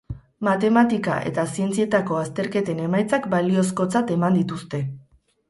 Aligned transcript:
Matematika 0.45 1.17
eta 1.31 1.43
zientzietako 1.55 2.17
azterketen 2.21 2.81
emaitzak 2.87 3.29
baliozkotzat 3.35 4.17
eman 4.19 4.41
dituzte. 4.41 4.83